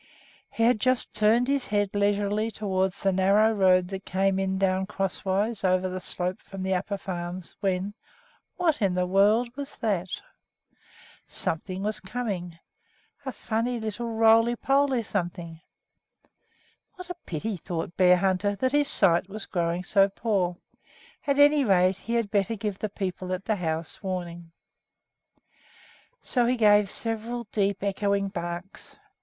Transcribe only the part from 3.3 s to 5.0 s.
road that came down